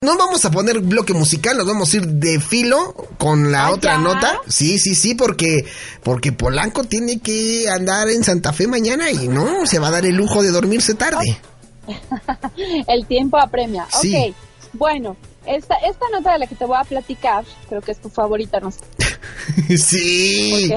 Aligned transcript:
No 0.00 0.16
vamos 0.16 0.44
a 0.44 0.52
poner 0.52 0.78
bloque 0.78 1.12
musical, 1.12 1.56
nos 1.56 1.66
vamos 1.66 1.92
a 1.92 1.96
ir 1.96 2.06
de 2.06 2.38
filo 2.38 2.94
con 3.18 3.50
la 3.50 3.64
¿Ah, 3.66 3.72
otra 3.72 3.94
ya? 3.94 3.98
nota. 3.98 4.40
Sí, 4.46 4.78
sí, 4.78 4.94
sí, 4.94 5.16
porque 5.16 5.64
porque 6.04 6.30
Polanco 6.30 6.84
tiene 6.84 7.18
que 7.18 7.68
andar 7.68 8.08
en 8.08 8.22
Santa 8.22 8.52
Fe 8.52 8.68
mañana 8.68 9.10
y 9.10 9.26
no 9.26 9.66
se 9.66 9.80
va 9.80 9.88
a 9.88 9.90
dar 9.90 10.06
el 10.06 10.14
lujo 10.14 10.40
de 10.40 10.52
dormirse 10.52 10.94
tarde. 10.94 11.40
El 12.86 13.06
tiempo 13.06 13.38
apremia. 13.38 13.88
Sí. 14.00 14.14
Ok, 14.14 14.36
bueno, 14.74 15.16
esta, 15.44 15.74
esta 15.78 16.04
nota 16.12 16.32
de 16.32 16.38
la 16.38 16.46
que 16.46 16.54
te 16.54 16.64
voy 16.64 16.76
a 16.78 16.84
platicar, 16.84 17.44
creo 17.68 17.80
que 17.80 17.90
es 17.90 18.00
tu 18.00 18.08
favorita, 18.08 18.60
no 18.60 18.70
sé. 18.70 19.78
sí, 19.78 20.72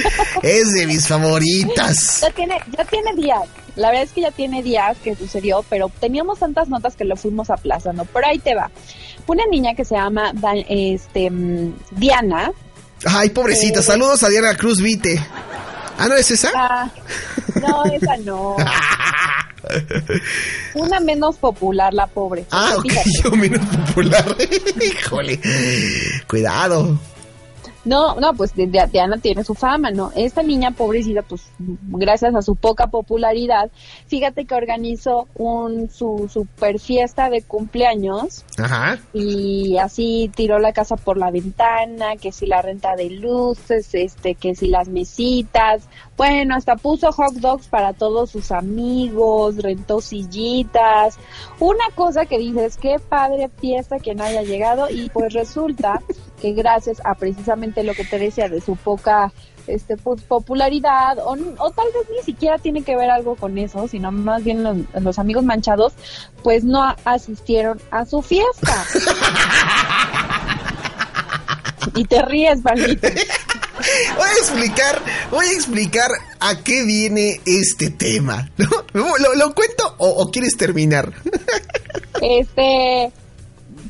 es 0.42 0.72
de 0.72 0.86
mis 0.86 1.06
favoritas. 1.06 2.20
Ya 2.22 2.30
tiene, 2.30 2.58
ya 2.78 2.84
tiene 2.86 3.12
días. 3.16 3.42
La 3.76 3.88
verdad 3.88 4.04
es 4.04 4.12
que 4.12 4.20
ya 4.20 4.30
tiene 4.30 4.62
días 4.62 4.98
que 5.02 5.14
sucedió, 5.16 5.64
pero 5.70 5.90
teníamos 6.00 6.38
tantas 6.38 6.68
notas 6.68 6.94
que 6.96 7.04
lo 7.04 7.16
fuimos 7.16 7.48
aplazando. 7.50 8.04
Pero 8.12 8.26
ahí 8.26 8.38
te 8.38 8.54
va. 8.54 8.70
Una 9.26 9.44
niña 9.50 9.74
que 9.74 9.84
se 9.84 9.94
llama 9.94 10.32
este, 10.68 11.30
mm, 11.30 11.74
Diana. 11.92 12.52
Ay, 13.06 13.30
pobrecita, 13.30 13.80
Eh. 13.80 13.82
saludos 13.82 14.22
a 14.22 14.28
Diana 14.28 14.54
Cruz 14.56 14.80
Vite. 14.80 15.18
Ah, 15.98 16.08
¿no 16.08 16.14
es 16.16 16.30
esa? 16.30 16.50
Ah, 16.54 16.90
no, 17.60 17.84
esa 17.86 18.16
no. 18.18 18.56
Una 20.74 21.00
menos 21.00 21.36
popular, 21.36 21.92
la 21.94 22.06
pobre. 22.06 22.44
Ah, 22.50 22.74
ok, 22.76 22.92
yo 23.22 23.30
menos 23.36 23.64
popular. 23.86 24.36
Híjole, 24.82 25.40
cuidado. 26.28 26.98
No, 27.84 28.14
no, 28.16 28.32
pues 28.34 28.52
Diana 28.54 29.16
tiene 29.18 29.42
su 29.42 29.54
fama, 29.54 29.90
¿no? 29.90 30.12
Esta 30.14 30.42
niña 30.42 30.70
pobrecita, 30.70 31.22
pues 31.22 31.50
gracias 31.58 32.34
a 32.34 32.42
su 32.42 32.54
poca 32.54 32.86
popularidad, 32.86 33.70
fíjate 34.06 34.44
que 34.44 34.54
organizó 34.54 35.26
un 35.34 35.90
su 35.90 36.28
super 36.32 36.78
fiesta 36.78 37.28
de 37.28 37.42
cumpleaños 37.42 38.44
Ajá. 38.58 38.98
y 39.12 39.76
así 39.78 40.30
tiró 40.34 40.60
la 40.60 40.72
casa 40.72 40.96
por 40.96 41.16
la 41.16 41.30
ventana, 41.30 42.16
que 42.16 42.30
si 42.30 42.46
la 42.46 42.62
renta 42.62 42.94
de 42.94 43.10
luces, 43.10 43.94
este, 43.94 44.36
que 44.36 44.54
si 44.54 44.68
las 44.68 44.88
mesitas, 44.88 45.82
bueno, 46.16 46.54
hasta 46.54 46.76
puso 46.76 47.10
hot 47.10 47.34
dogs 47.34 47.66
para 47.66 47.92
todos 47.94 48.30
sus 48.30 48.52
amigos, 48.52 49.56
rentó 49.56 50.00
sillitas, 50.00 51.18
una 51.58 51.84
cosa 51.96 52.26
que 52.26 52.38
dices, 52.38 52.76
qué 52.76 53.00
padre 53.00 53.50
fiesta 53.60 53.98
que 53.98 54.14
no 54.14 54.22
haya 54.22 54.42
llegado 54.42 54.88
y 54.88 55.08
pues 55.10 55.32
resulta 55.32 56.00
que 56.42 56.52
gracias 56.52 57.00
a 57.04 57.14
precisamente 57.14 57.84
lo 57.84 57.94
que 57.94 58.04
te 58.04 58.18
decía 58.18 58.48
de 58.48 58.60
su 58.60 58.74
poca 58.74 59.32
este 59.68 59.96
pues, 59.96 60.20
popularidad 60.22 61.18
o, 61.20 61.36
o 61.58 61.70
tal 61.70 61.86
vez 61.94 62.08
ni 62.10 62.20
siquiera 62.24 62.58
tiene 62.58 62.82
que 62.82 62.96
ver 62.96 63.10
algo 63.10 63.36
con 63.36 63.56
eso, 63.58 63.86
sino 63.86 64.10
más 64.10 64.42
bien 64.42 64.64
los, 64.64 64.76
los 65.00 65.20
amigos 65.20 65.44
manchados 65.44 65.92
pues 66.42 66.64
no 66.64 66.82
asistieron 67.04 67.80
a 67.92 68.04
su 68.04 68.22
fiesta. 68.22 68.84
y 71.94 72.04
te 72.04 72.22
ríes, 72.22 72.60
Pablito. 72.60 73.06
Voy 74.16 74.28
a 74.28 74.32
explicar, 74.32 75.02
voy 75.30 75.46
a 75.46 75.52
explicar 75.52 76.10
a 76.38 76.62
qué 76.62 76.84
viene 76.84 77.40
este 77.44 77.90
tema. 77.90 78.48
¿no? 78.56 78.68
¿Lo, 78.92 79.34
lo 79.34 79.54
cuento 79.54 79.96
o, 79.98 80.08
o 80.08 80.30
quieres 80.30 80.56
terminar? 80.56 81.12
Este, 82.20 83.12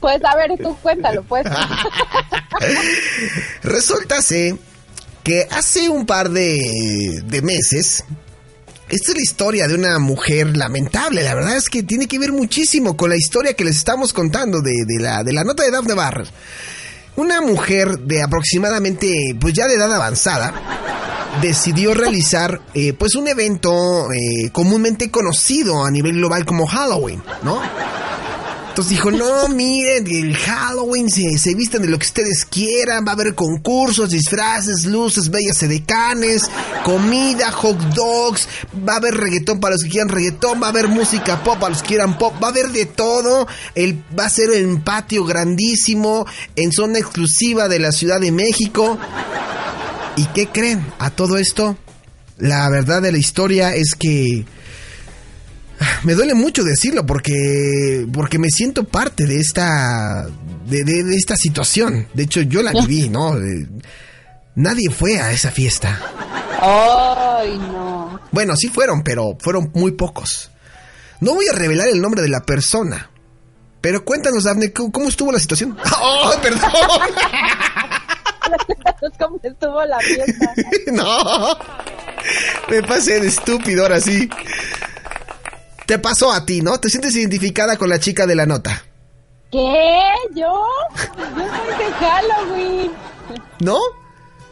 pues 0.02 0.22
a 0.22 0.36
ver, 0.36 0.50
tú 0.62 0.76
cuéntalo, 0.82 1.22
pues. 1.22 1.46
Resulta 3.62 4.20
ser 4.20 4.56
que 5.22 5.46
hace 5.50 5.88
un 5.88 6.04
par 6.04 6.28
de, 6.28 7.22
de 7.24 7.42
meses, 7.42 8.04
esta 8.90 9.12
es 9.12 9.16
la 9.16 9.22
historia 9.22 9.68
de 9.68 9.76
una 9.76 9.98
mujer 10.00 10.56
lamentable. 10.56 11.22
La 11.22 11.34
verdad 11.34 11.56
es 11.56 11.70
que 11.70 11.84
tiene 11.84 12.08
que 12.08 12.18
ver 12.18 12.32
muchísimo 12.32 12.96
con 12.96 13.08
la 13.08 13.16
historia 13.16 13.54
que 13.54 13.64
les 13.64 13.76
estamos 13.76 14.12
contando 14.12 14.60
de, 14.60 14.84
de 14.86 15.00
la, 15.00 15.22
de 15.22 15.32
la 15.32 15.44
nota 15.44 15.62
de 15.62 15.70
Daphne 15.70 15.94
Barr. 15.94 16.26
Una 17.14 17.40
mujer 17.40 18.00
de 18.00 18.22
aproximadamente, 18.22 19.36
pues 19.40 19.54
ya 19.54 19.68
de 19.68 19.74
edad 19.74 19.94
avanzada, 19.94 20.82
decidió 21.40 21.94
realizar, 21.94 22.60
eh, 22.74 22.92
pues 22.92 23.14
un 23.14 23.28
evento 23.28 24.12
eh, 24.12 24.50
comúnmente 24.50 25.10
conocido 25.10 25.84
a 25.84 25.90
nivel 25.90 26.16
global 26.16 26.44
como 26.44 26.66
Halloween, 26.66 27.22
¿no? 27.42 27.60
Entonces 28.72 28.92
dijo, 28.92 29.10
no, 29.10 29.48
miren, 29.48 30.06
el 30.06 30.34
Halloween 30.34 31.10
se, 31.10 31.36
se 31.36 31.54
de 31.54 31.86
lo 31.88 31.98
que 31.98 32.06
ustedes 32.06 32.46
quieran, 32.46 33.04
va 33.06 33.10
a 33.10 33.14
haber 33.14 33.34
concursos, 33.34 34.08
disfraces, 34.08 34.86
luces, 34.86 35.28
bellas 35.28 35.62
edecanes, 35.62 36.50
comida, 36.82 37.52
hot 37.52 37.78
dogs, 37.94 38.48
va 38.88 38.94
a 38.94 38.96
haber 38.96 39.12
reggaetón 39.12 39.60
para 39.60 39.74
los 39.74 39.82
que 39.82 39.90
quieran 39.90 40.08
reggaetón, 40.08 40.62
va 40.62 40.68
a 40.68 40.70
haber 40.70 40.88
música 40.88 41.44
pop 41.44 41.58
para 41.58 41.68
los 41.68 41.82
que 41.82 41.88
quieran 41.88 42.16
pop, 42.16 42.32
va 42.42 42.46
a 42.46 42.50
haber 42.50 42.70
de 42.70 42.86
todo, 42.86 43.46
el, 43.74 44.02
va 44.18 44.24
a 44.24 44.30
ser 44.30 44.50
en 44.54 44.82
patio 44.82 45.26
grandísimo, 45.26 46.24
en 46.56 46.72
zona 46.72 46.98
exclusiva 46.98 47.68
de 47.68 47.78
la 47.78 47.92
Ciudad 47.92 48.20
de 48.20 48.32
México. 48.32 48.98
¿Y 50.16 50.24
qué 50.28 50.46
creen? 50.46 50.82
A 50.98 51.10
todo 51.10 51.36
esto, 51.36 51.76
la 52.38 52.70
verdad 52.70 53.02
de 53.02 53.12
la 53.12 53.18
historia 53.18 53.74
es 53.74 53.94
que... 53.94 54.46
Me 56.04 56.14
duele 56.14 56.34
mucho 56.34 56.62
decirlo 56.64 57.04
porque 57.06 58.06
porque 58.12 58.38
me 58.38 58.48
siento 58.50 58.84
parte 58.84 59.26
de 59.26 59.38
esta 59.40 60.26
de, 60.66 60.84
de- 60.84 61.04
de 61.04 61.16
esta 61.16 61.36
situación. 61.36 62.08
De 62.14 62.24
hecho, 62.24 62.42
yo 62.42 62.62
la 62.62 62.72
viví, 62.80 63.08
¿no? 63.08 63.36
Eh, 63.38 63.66
Nadie 64.54 64.90
fue 64.90 65.18
a 65.20 65.32
esa 65.32 65.50
fiesta. 65.50 65.98
Ay, 66.60 67.56
no. 67.58 68.20
Bueno, 68.32 68.54
sí 68.56 68.68
fueron, 68.68 69.02
pero 69.02 69.36
fueron 69.40 69.70
muy 69.74 69.92
pocos. 69.92 70.50
No 71.20 71.34
voy 71.34 71.46
a 71.48 71.54
revelar 71.54 71.88
el 71.88 72.00
nombre 72.02 72.20
de 72.22 72.28
la 72.28 72.42
persona. 72.42 73.08
Pero 73.80 74.04
cuéntanos, 74.04 74.44
Daphne, 74.44 74.72
¿cómo 74.72 74.92
cómo 74.92 75.08
estuvo 75.08 75.32
la 75.32 75.38
situación? 75.38 75.76
¡Oh, 76.02 76.32
perdón! 76.42 76.70
Es 79.02 79.18
como 79.18 79.40
estuvo 79.42 79.84
la 79.86 79.98
fiesta. 80.00 80.54
no. 80.92 81.58
Me 82.68 82.82
pasé 82.82 83.20
de 83.20 83.28
estúpido 83.28 83.82
ahora 83.82 84.00
sí. 84.00 84.28
Te 85.86 85.98
pasó 85.98 86.32
a 86.32 86.44
ti, 86.46 86.60
¿no? 86.60 86.78
¿Te 86.78 86.88
sientes 86.88 87.14
identificada 87.16 87.76
con 87.76 87.88
la 87.88 87.98
chica 88.00 88.26
de 88.26 88.34
la 88.34 88.46
nota? 88.46 88.84
¿Qué? 89.50 89.84
¿Yo? 90.34 90.64
Yo 90.96 91.24
soy 91.36 91.78
de 91.78 91.92
Halloween. 92.00 92.92
¿No? 93.60 93.78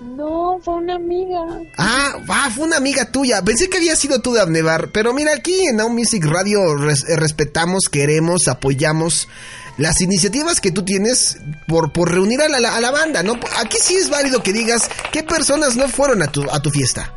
No, 0.01 0.59
fue 0.65 0.75
una 0.75 0.97
amiga. 0.97 1.41
Ah, 1.77 2.15
ah, 2.29 2.51
fue 2.55 2.65
una 2.65 2.77
amiga 2.79 3.11
tuya. 3.13 3.43
Pensé 3.43 3.69
que 3.69 3.77
había 3.79 3.97
sido 3.97 4.21
tú, 4.21 4.37
Abnevar. 4.39 4.91
Pero 4.93 5.13
mira, 5.13 5.33
aquí 5.35 5.67
en 5.67 5.77
Now 5.77 5.91
Music 5.91 6.25
Radio 6.25 6.75
res- 6.77 7.05
eh, 7.09 7.17
respetamos, 7.17 7.85
queremos, 7.91 8.49
apoyamos 8.49 9.29
las 9.77 10.01
iniciativas 10.01 10.61
que 10.61 10.71
tú 10.71 10.85
tienes 10.85 11.39
por, 11.69 11.93
por 11.93 12.11
reunir 12.11 12.41
a 12.43 12.49
la, 12.49 12.75
a 12.77 12.81
la 12.81 12.91
banda, 12.91 13.23
¿no? 13.23 13.39
Aquí 13.59 13.77
sí 13.81 13.95
es 13.97 14.09
válido 14.11 14.43
que 14.43 14.53
digas 14.55 14.89
qué 15.13 15.23
personas 15.23 15.77
no 15.77 15.87
fueron 15.89 16.23
a 16.23 16.27
tu, 16.33 16.43
a 16.51 16.61
tu 16.61 16.71
fiesta. 16.71 17.15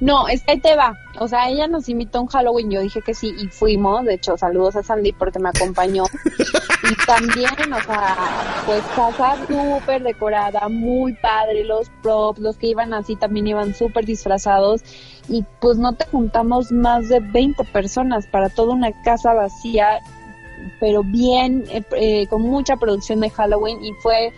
No, 0.00 0.28
es 0.28 0.42
que 0.42 0.52
ahí 0.52 0.60
te 0.60 0.74
va. 0.76 0.98
O 1.18 1.28
sea, 1.28 1.50
ella 1.50 1.66
nos 1.66 1.88
invitó 1.90 2.18
a 2.18 2.22
un 2.22 2.26
Halloween, 2.28 2.70
yo 2.70 2.80
dije 2.80 3.02
que 3.02 3.12
sí 3.12 3.34
y 3.38 3.48
fuimos. 3.48 4.04
De 4.04 4.14
hecho, 4.14 4.36
saludos 4.38 4.76
a 4.76 4.82
Sandy 4.82 5.12
porque 5.12 5.38
me 5.38 5.50
acompañó. 5.50 6.04
y 6.90 7.06
también, 7.06 7.72
o 7.72 7.80
sea, 7.82 8.16
pues 8.64 8.82
casa 8.96 9.36
súper 9.46 10.02
decorada, 10.02 10.68
muy 10.70 11.12
padre, 11.14 11.64
los 11.64 11.90
props, 12.02 12.40
los 12.40 12.56
que 12.56 12.68
iban 12.68 12.94
así 12.94 13.14
también 13.14 13.48
iban 13.48 13.74
súper 13.74 14.06
disfrazados. 14.06 14.82
Y 15.28 15.44
pues 15.60 15.76
no 15.76 15.94
te 15.94 16.06
juntamos 16.06 16.72
más 16.72 17.08
de 17.10 17.20
20 17.20 17.62
personas 17.64 18.26
para 18.26 18.48
toda 18.48 18.72
una 18.72 18.90
casa 19.02 19.34
vacía, 19.34 20.00
pero 20.80 21.02
bien, 21.04 21.64
eh, 21.68 21.84
eh, 21.92 22.26
con 22.28 22.40
mucha 22.40 22.76
producción 22.76 23.20
de 23.20 23.30
Halloween 23.30 23.84
y 23.84 23.92
fue... 24.02 24.32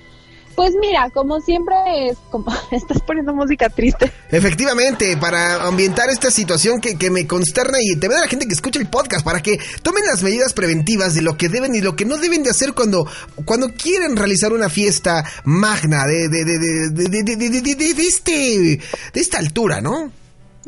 Pues 0.55 0.75
mira, 0.81 1.11
como 1.11 1.41
siempre 1.41 1.75
es 2.09 2.19
como 2.31 2.53
estás 2.71 3.01
poniendo 3.03 3.35
música 3.35 3.69
triste. 3.69 4.13
Efectivamente, 4.31 5.17
para 5.17 5.67
ambientar 5.67 6.11
esta 6.11 6.31
situación 6.31 6.81
que, 6.81 6.97
que 6.97 7.11
me 7.11 7.27
consterna 7.27 7.79
y 7.81 7.99
también 7.99 8.19
a 8.19 8.25
la 8.25 8.29
gente 8.29 8.47
que 8.47 8.55
escucha 8.55 8.79
el 8.79 8.89
podcast 8.89 9.25
para 9.25 9.41
que 9.41 9.59
tomen 9.83 10.05
las 10.07 10.23
medidas 10.23 10.53
preventivas 10.53 11.15
de 11.15 11.23
lo 11.23 11.37
que 11.37 11.49
deben 11.49 11.75
y 11.75 11.81
lo 11.81 11.97
que 11.97 12.05
no 12.05 12.19
deben 12.19 12.43
de 12.43 12.51
hacer 12.51 12.75
cuando, 12.75 13.07
cuando 13.45 13.69
quieren 13.69 14.17
realizar 14.17 14.53
una 14.53 14.69
fiesta 14.69 15.25
magna 15.45 16.07
de, 16.07 16.29
de, 16.29 16.45
de, 16.45 17.95
de 17.95 18.03
este, 18.03 18.33
de 18.33 19.21
esta 19.21 19.39
altura, 19.39 19.81
¿no? 19.81 20.11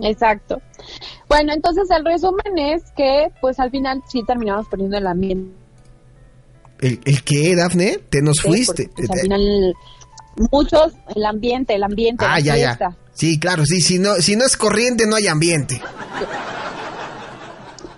Exacto. 0.02 0.60
Bueno, 1.28 1.52
entonces 1.52 1.88
el 1.90 2.04
resumen 2.04 2.58
es 2.58 2.82
que 2.96 3.28
pues 3.40 3.60
al 3.60 3.70
final 3.70 4.02
sí 4.08 4.22
terminamos 4.26 4.66
poniendo 4.68 4.96
el 4.96 5.06
ambiente 5.06 5.63
¿El, 6.86 7.00
el 7.04 7.22
qué, 7.24 7.54
Dafne? 7.56 7.98
Te 8.10 8.20
nos 8.22 8.36
Sí, 8.36 8.48
fuiste. 8.48 8.88
porque, 8.88 9.06
pues, 9.06 9.10
al 9.10 9.18
final, 9.20 9.74
muchos, 10.52 10.92
el 11.14 11.24
ambiente, 11.24 11.74
el 11.74 11.82
ambiente, 11.82 12.24
ah, 12.28 12.38
ya, 12.40 12.54
fiesta. 12.54 12.90
ya. 12.90 12.96
Sí, 13.14 13.38
claro, 13.38 13.64
sí, 13.64 13.80
si 13.80 13.98
no, 13.98 14.16
si 14.16 14.36
no 14.36 14.44
es 14.44 14.56
corriente, 14.56 15.06
no 15.06 15.16
hay 15.16 15.28
ambiente. 15.28 15.80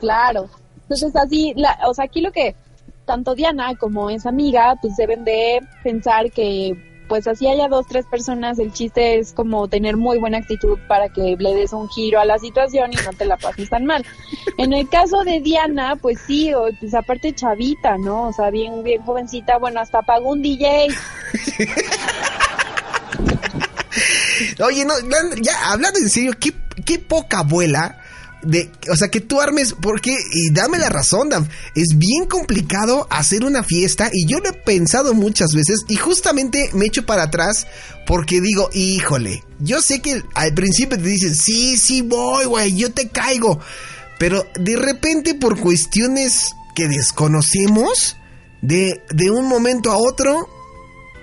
Claro. 0.00 0.48
Entonces 0.82 1.14
así, 1.16 1.52
la, 1.56 1.78
o 1.88 1.94
sea, 1.94 2.04
aquí 2.04 2.20
lo 2.20 2.30
que 2.32 2.54
tanto 3.06 3.34
Diana 3.34 3.74
como 3.76 4.10
esa 4.10 4.28
amiga, 4.28 4.76
pues 4.80 4.96
deben 4.96 5.24
de 5.24 5.60
pensar 5.82 6.30
que 6.30 6.95
pues 7.08 7.26
así 7.26 7.46
haya 7.48 7.68
dos, 7.68 7.86
tres 7.86 8.06
personas, 8.06 8.58
el 8.58 8.72
chiste 8.72 9.18
es 9.18 9.32
como 9.32 9.68
tener 9.68 9.96
muy 9.96 10.18
buena 10.18 10.38
actitud 10.38 10.78
para 10.88 11.08
que 11.08 11.36
le 11.38 11.54
des 11.54 11.72
un 11.72 11.88
giro 11.88 12.20
a 12.20 12.24
la 12.24 12.38
situación 12.38 12.92
y 12.92 12.96
no 12.96 13.12
te 13.12 13.24
la 13.24 13.36
pases 13.36 13.70
tan 13.70 13.84
mal. 13.84 14.04
En 14.58 14.72
el 14.72 14.88
caso 14.88 15.22
de 15.24 15.40
Diana, 15.40 15.96
pues 15.96 16.18
sí, 16.26 16.52
o, 16.54 16.66
pues 16.80 16.94
aparte 16.94 17.34
chavita, 17.34 17.98
¿no? 17.98 18.28
O 18.28 18.32
sea, 18.32 18.50
bien, 18.50 18.82
bien 18.82 19.02
jovencita, 19.02 19.58
bueno, 19.58 19.80
hasta 19.80 20.02
pagó 20.02 20.30
un 20.30 20.42
DJ. 20.42 20.88
Oye, 24.64 24.84
no, 24.84 24.94
ya 25.40 25.72
hablando 25.72 25.98
en 25.98 26.08
serio, 26.08 26.32
qué, 26.38 26.52
qué 26.84 26.98
poca 26.98 27.38
abuela. 27.40 28.00
De, 28.46 28.70
o 28.90 28.96
sea, 28.96 29.08
que 29.08 29.20
tú 29.20 29.40
armes, 29.40 29.74
porque, 29.80 30.16
y 30.32 30.50
dame 30.52 30.78
la 30.78 30.88
razón, 30.88 31.28
Dam, 31.28 31.48
es 31.74 31.98
bien 31.98 32.26
complicado 32.28 33.06
hacer 33.10 33.44
una 33.44 33.64
fiesta 33.64 34.08
y 34.12 34.26
yo 34.26 34.38
lo 34.38 34.50
he 34.50 34.52
pensado 34.52 35.14
muchas 35.14 35.52
veces 35.52 35.80
y 35.88 35.96
justamente 35.96 36.70
me 36.72 36.86
echo 36.86 37.04
para 37.04 37.24
atrás 37.24 37.66
porque 38.06 38.40
digo, 38.40 38.70
híjole, 38.72 39.42
yo 39.58 39.82
sé 39.82 40.00
que 40.00 40.22
al 40.34 40.54
principio 40.54 40.96
te 40.96 41.08
dicen, 41.08 41.34
sí, 41.34 41.76
sí 41.76 42.02
voy, 42.02 42.44
güey, 42.44 42.76
yo 42.76 42.92
te 42.92 43.08
caigo, 43.08 43.58
pero 44.18 44.46
de 44.54 44.76
repente 44.76 45.34
por 45.34 45.58
cuestiones 45.58 46.54
que 46.76 46.86
desconocemos, 46.86 48.16
de, 48.62 49.02
de 49.10 49.30
un 49.30 49.46
momento 49.46 49.90
a 49.90 49.96
otro, 49.96 50.48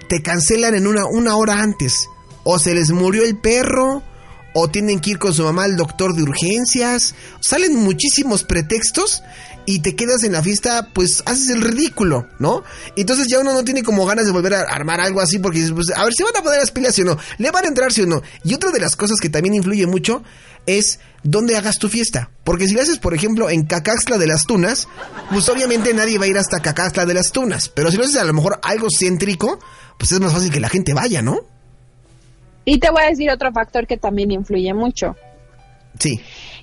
te 0.07 0.21
cancelan 0.21 0.75
en 0.75 0.87
una, 0.87 1.05
una 1.05 1.35
hora 1.35 1.61
antes. 1.61 2.09
O 2.43 2.59
se 2.59 2.73
les 2.73 2.91
murió 2.91 3.23
el 3.23 3.37
perro, 3.37 4.03
o 4.53 4.69
tienen 4.69 4.99
que 4.99 5.11
ir 5.11 5.19
con 5.19 5.33
su 5.33 5.43
mamá 5.43 5.63
al 5.63 5.75
doctor 5.75 6.15
de 6.15 6.23
urgencias. 6.23 7.15
Salen 7.39 7.75
muchísimos 7.75 8.43
pretextos 8.43 9.23
y 9.65 9.79
te 9.79 9.95
quedas 9.95 10.23
en 10.23 10.33
la 10.33 10.43
fiesta, 10.43 10.89
pues 10.93 11.23
haces 11.25 11.49
el 11.49 11.61
ridículo, 11.61 12.27
¿no? 12.39 12.63
Entonces 12.95 13.27
ya 13.29 13.39
uno 13.39 13.53
no 13.53 13.63
tiene 13.63 13.83
como 13.83 14.05
ganas 14.05 14.25
de 14.25 14.31
volver 14.31 14.53
a 14.55 14.61
armar 14.61 14.99
algo 14.99 15.21
así 15.21 15.39
porque 15.39 15.61
pues, 15.73 15.91
a 15.95 16.03
ver 16.03 16.13
si 16.13 16.23
van 16.23 16.35
a 16.37 16.43
poner 16.43 16.59
las 16.59 16.71
pilas 16.71 16.95
sí 16.95 17.01
o 17.01 17.05
no, 17.05 17.17
le 17.37 17.51
van 17.51 17.65
a 17.65 17.67
entrar 17.67 17.91
sí 17.91 18.01
o 18.01 18.05
no. 18.05 18.21
Y 18.43 18.53
otra 18.53 18.71
de 18.71 18.79
las 18.79 18.95
cosas 18.95 19.19
que 19.21 19.29
también 19.29 19.55
influye 19.55 19.87
mucho 19.87 20.23
es 20.65 20.99
dónde 21.23 21.57
hagas 21.57 21.79
tu 21.79 21.89
fiesta. 21.89 22.29
Porque 22.43 22.67
si 22.67 22.73
lo 22.73 22.81
haces, 22.81 22.99
por 22.99 23.13
ejemplo, 23.13 23.49
en 23.49 23.65
Cacaxtla 23.65 24.17
de 24.17 24.27
las 24.27 24.45
Tunas, 24.45 24.87
pues 25.31 25.47
obviamente 25.49 25.93
nadie 25.93 26.17
va 26.17 26.25
a 26.25 26.27
ir 26.27 26.37
hasta 26.37 26.61
Cacaxtla 26.61 27.05
de 27.05 27.13
las 27.13 27.31
Tunas. 27.31 27.69
Pero 27.69 27.91
si 27.91 27.97
lo 27.97 28.03
haces 28.03 28.17
a 28.17 28.23
lo 28.23 28.33
mejor 28.33 28.59
algo 28.63 28.87
céntrico, 28.89 29.59
pues 29.97 30.11
es 30.11 30.19
más 30.19 30.33
fácil 30.33 30.51
que 30.51 30.59
la 30.59 30.69
gente 30.69 30.93
vaya, 30.93 31.21
¿no? 31.21 31.52
Y 32.65 32.79
te 32.79 32.89
voy 32.89 33.03
a 33.03 33.09
decir 33.09 33.29
otro 33.29 33.51
factor 33.51 33.87
que 33.87 33.97
también 33.97 34.31
influye 34.31 34.73
mucho. 34.73 35.15
Sí. 35.99 36.19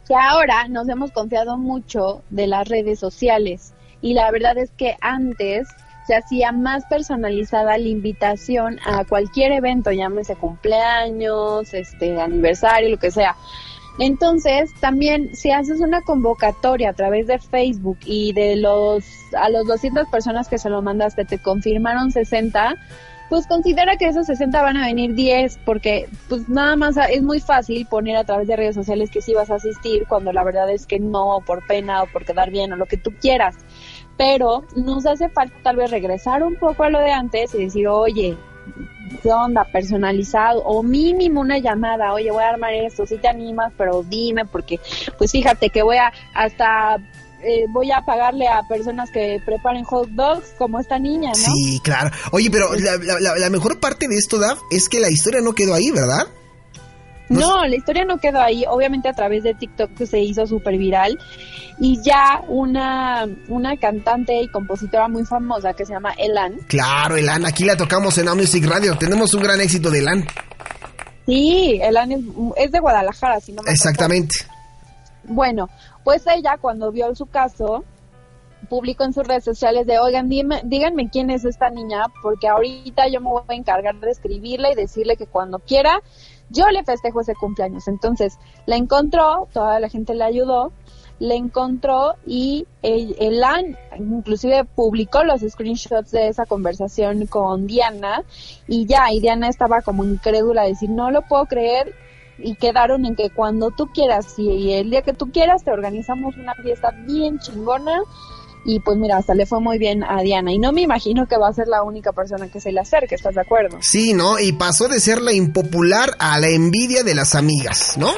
que 0.08 0.14
ahora 0.16 0.66
nos 0.68 0.88
hemos 0.88 1.12
confiado 1.12 1.56
mucho 1.56 2.22
de 2.30 2.48
las 2.48 2.68
redes 2.68 2.98
sociales 2.98 3.72
y 4.02 4.14
la 4.14 4.28
verdad 4.32 4.58
es 4.58 4.72
que 4.72 4.96
antes 5.00 5.68
se 6.06 6.16
hacía 6.16 6.50
más 6.50 6.84
personalizada 6.86 7.78
la 7.78 7.86
invitación 7.86 8.80
a 8.84 9.04
cualquier 9.04 9.52
evento, 9.52 9.92
llámese 9.92 10.34
cumpleaños, 10.34 11.72
este 11.72 12.20
aniversario, 12.20 12.88
lo 12.90 12.98
que 12.98 13.12
sea. 13.12 13.36
Entonces, 13.98 14.72
también 14.80 15.34
si 15.34 15.50
haces 15.50 15.80
una 15.80 16.02
convocatoria 16.02 16.90
a 16.90 16.92
través 16.94 17.26
de 17.26 17.38
Facebook 17.38 17.98
y 18.04 18.32
de 18.32 18.56
los 18.56 19.04
a 19.34 19.50
los 19.50 19.66
200 19.66 20.08
personas 20.08 20.48
que 20.48 20.58
se 20.58 20.70
lo 20.70 20.82
mandaste 20.82 21.24
te 21.24 21.38
confirmaron 21.38 22.10
60, 22.10 22.76
pues 23.28 23.46
considera 23.46 23.96
que 23.96 24.08
esos 24.08 24.26
60 24.26 24.60
van 24.60 24.76
a 24.76 24.86
venir 24.86 25.14
10 25.14 25.60
porque 25.64 26.08
pues 26.28 26.48
nada 26.48 26.76
más 26.76 26.96
es 26.96 27.22
muy 27.22 27.40
fácil 27.40 27.86
poner 27.86 28.16
a 28.16 28.24
través 28.24 28.48
de 28.48 28.56
redes 28.56 28.74
sociales 28.74 29.10
que 29.10 29.22
sí 29.22 29.34
vas 29.34 29.50
a 29.50 29.54
asistir 29.54 30.06
cuando 30.08 30.32
la 30.32 30.42
verdad 30.44 30.70
es 30.70 30.86
que 30.86 30.98
no 30.98 31.40
por 31.46 31.66
pena 31.66 32.02
o 32.02 32.06
por 32.06 32.24
quedar 32.24 32.50
bien 32.50 32.72
o 32.72 32.76
lo 32.76 32.86
que 32.86 32.96
tú 32.96 33.12
quieras. 33.20 33.56
Pero 34.16 34.64
nos 34.76 35.06
hace 35.06 35.28
falta 35.28 35.54
tal 35.62 35.76
vez 35.76 35.90
regresar 35.90 36.42
un 36.42 36.56
poco 36.56 36.82
a 36.82 36.90
lo 36.90 36.98
de 36.98 37.12
antes 37.12 37.54
y 37.54 37.64
decir, 37.64 37.88
oye, 37.88 38.36
¿qué 39.22 39.30
onda? 39.32 39.64
Personalizado 39.72 40.62
o 40.64 40.82
mínimo 40.82 41.40
una 41.40 41.58
llamada, 41.58 42.12
oye, 42.12 42.30
voy 42.30 42.42
a 42.42 42.50
armar 42.50 42.72
esto, 42.74 43.06
si 43.06 43.16
te 43.18 43.28
animas, 43.28 43.72
pero 43.76 44.02
dime 44.08 44.44
porque 44.46 44.78
pues 45.18 45.32
fíjate 45.32 45.68
que 45.70 45.82
voy 45.82 45.96
a 45.96 46.12
hasta 46.34 46.96
eh, 47.42 47.64
voy 47.70 47.90
a 47.90 48.02
pagarle 48.04 48.46
a 48.48 48.62
personas 48.68 49.10
que 49.10 49.40
preparen 49.46 49.82
hot 49.84 50.08
dogs 50.10 50.52
como 50.58 50.78
esta 50.78 50.98
niña, 50.98 51.30
¿no? 51.30 51.34
Sí, 51.34 51.80
claro. 51.82 52.10
Oye, 52.32 52.50
pero 52.50 52.66
la, 52.74 52.96
la- 53.18 53.36
la- 53.38 53.50
mejor 53.50 53.80
parte 53.80 54.08
de 54.08 54.16
esto, 54.16 54.38
Daf, 54.38 54.58
es 54.70 54.88
que 54.90 55.00
la 55.00 55.08
historia 55.10 55.40
no 55.40 55.54
quedó 55.54 55.72
ahí, 55.74 55.90
¿verdad? 55.90 56.26
No 57.30 57.40
No, 57.40 57.66
la 57.66 57.76
historia 57.76 58.04
no 58.04 58.18
quedó 58.18 58.40
ahí. 58.40 58.64
Obviamente 58.68 59.08
a 59.08 59.12
través 59.12 59.44
de 59.44 59.54
TikTok 59.54 59.94
que 59.94 60.06
se 60.06 60.20
hizo 60.20 60.46
súper 60.46 60.76
viral. 60.76 61.18
Y 61.78 62.02
ya 62.02 62.42
una, 62.48 63.26
una 63.48 63.76
cantante 63.78 64.38
y 64.42 64.48
compositora 64.48 65.08
muy 65.08 65.24
famosa 65.24 65.72
que 65.72 65.86
se 65.86 65.94
llama 65.94 66.12
Elan. 66.18 66.58
Claro, 66.66 67.16
Elan, 67.16 67.46
aquí 67.46 67.64
la 67.64 67.76
tocamos 67.76 68.18
en 68.18 68.28
A 68.28 68.34
Music 68.34 68.66
Radio. 68.66 68.98
Tenemos 68.98 69.32
un 69.32 69.42
gran 69.42 69.60
éxito 69.60 69.90
de 69.90 70.00
Elan. 70.00 70.26
Sí, 71.24 71.80
Elan 71.82 72.12
es, 72.12 72.20
es 72.56 72.72
de 72.72 72.80
Guadalajara, 72.80 73.40
si 73.40 73.52
no 73.52 73.62
me 73.62 73.70
Exactamente. 73.70 74.36
Bueno, 75.24 75.70
pues 76.04 76.24
ella 76.26 76.58
cuando 76.60 76.90
vio 76.90 77.14
su 77.14 77.26
caso 77.26 77.84
publicó 78.68 79.04
en 79.04 79.12
sus 79.12 79.26
redes 79.26 79.44
sociales 79.44 79.86
de, 79.86 79.98
oigan, 79.98 80.28
dime, 80.28 80.60
díganme 80.64 81.08
quién 81.10 81.30
es 81.30 81.44
esta 81.44 81.70
niña, 81.70 82.04
porque 82.22 82.48
ahorita 82.48 83.08
yo 83.08 83.20
me 83.20 83.28
voy 83.28 83.42
a 83.48 83.54
encargar 83.54 83.98
de 83.98 84.10
escribirle 84.10 84.72
y 84.72 84.74
decirle 84.74 85.16
que 85.16 85.26
cuando 85.26 85.58
quiera, 85.58 86.00
yo 86.50 86.68
le 86.68 86.84
festejo 86.84 87.20
ese 87.20 87.34
cumpleaños. 87.34 87.88
Entonces, 87.88 88.38
la 88.66 88.76
encontró, 88.76 89.48
toda 89.52 89.80
la 89.80 89.88
gente 89.88 90.14
le 90.14 90.24
ayudó, 90.24 90.72
le 91.18 91.36
encontró 91.36 92.14
y 92.26 92.66
el, 92.82 93.14
Elan 93.18 93.76
inclusive 93.98 94.64
publicó 94.64 95.22
los 95.22 95.42
screenshots 95.42 96.10
de 96.10 96.28
esa 96.28 96.46
conversación 96.46 97.26
con 97.26 97.66
Diana 97.66 98.22
y 98.66 98.86
ya, 98.86 99.12
y 99.12 99.20
Diana 99.20 99.48
estaba 99.48 99.82
como 99.82 100.04
incrédula, 100.04 100.62
de 100.62 100.70
decir, 100.70 100.90
no 100.90 101.10
lo 101.10 101.22
puedo 101.22 101.44
creer, 101.46 101.94
y 102.42 102.54
quedaron 102.54 103.04
en 103.04 103.16
que 103.16 103.30
cuando 103.30 103.70
tú 103.70 103.88
quieras 103.88 104.38
y 104.38 104.72
el 104.72 104.90
día 104.90 105.02
que 105.02 105.12
tú 105.12 105.30
quieras 105.30 105.62
te 105.62 105.70
organizamos 105.70 106.36
una 106.36 106.54
fiesta 106.54 106.90
bien 107.06 107.38
chingona 107.38 108.00
y 108.64 108.80
pues 108.80 108.98
mira, 108.98 109.16
hasta 109.16 109.34
le 109.34 109.46
fue 109.46 109.60
muy 109.60 109.78
bien 109.78 110.04
a 110.04 110.20
Diana 110.22 110.52
y 110.52 110.58
no 110.58 110.72
me 110.72 110.82
imagino 110.82 111.26
que 111.26 111.36
va 111.36 111.48
a 111.48 111.52
ser 111.52 111.66
la 111.68 111.82
única 111.82 112.12
persona 112.12 112.48
que 112.48 112.60
se 112.60 112.72
le 112.72 112.80
acerque, 112.80 113.14
¿estás 113.14 113.34
de 113.34 113.40
acuerdo? 113.40 113.78
Sí, 113.80 114.12
¿no? 114.12 114.38
Y 114.38 114.52
pasó 114.52 114.88
de 114.88 115.00
ser 115.00 115.20
la 115.22 115.32
impopular 115.32 116.10
a 116.18 116.38
la 116.38 116.48
envidia 116.48 117.02
de 117.02 117.14
las 117.14 117.34
amigas, 117.34 117.96
¿no? 117.96 118.10